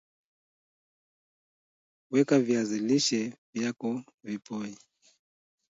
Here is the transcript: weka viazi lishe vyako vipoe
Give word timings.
weka 2.11 2.39
viazi 2.39 2.77
lishe 2.87 3.33
vyako 3.53 3.89
vipoe 4.23 4.71